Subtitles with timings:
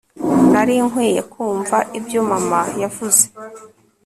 [0.51, 3.23] nari nkwiye kumva ibyo mama yavuze